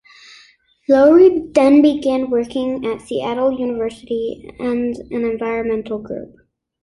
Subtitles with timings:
[0.89, 6.35] Lowry then began working at Seattle University and an environmental group.